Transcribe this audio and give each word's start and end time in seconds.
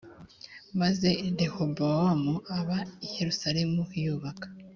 maze 0.79 1.09
rehobowamu 1.39 2.33
aba 2.57 2.77
i 3.05 3.07
yerusalemu 3.15 3.81
yubaka 4.03 4.47